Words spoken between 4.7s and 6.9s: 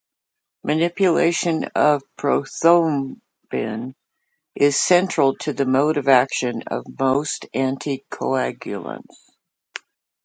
central to the mode of action of